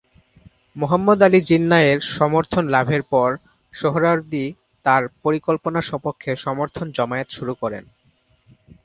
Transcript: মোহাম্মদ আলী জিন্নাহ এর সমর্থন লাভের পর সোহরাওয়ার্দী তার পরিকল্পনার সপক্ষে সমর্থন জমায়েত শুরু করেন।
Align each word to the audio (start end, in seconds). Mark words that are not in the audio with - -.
মোহাম্মদ 0.75 1.19
আলী 1.27 1.39
জিন্নাহ 1.49 1.81
এর 1.91 1.99
সমর্থন 2.17 2.63
লাভের 2.67 3.03
পর 3.11 3.29
সোহরাওয়ার্দী 3.73 4.45
তার 4.85 5.03
পরিকল্পনার 5.23 5.89
সপক্ষে 5.91 6.31
সমর্থন 6.45 6.87
জমায়েত 6.97 7.29
শুরু 7.37 7.53
করেন। 7.61 7.83